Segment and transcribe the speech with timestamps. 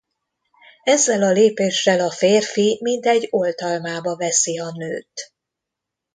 [0.83, 5.33] Ezzel a lépéssel a férfi mintegy oltalmába veszi a nőt.